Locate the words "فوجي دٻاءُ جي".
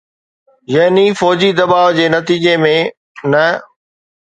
1.19-2.05